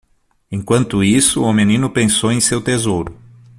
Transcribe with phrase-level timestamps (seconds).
[0.49, 3.15] Enquanto isso, o menino pensou em seu tesouro.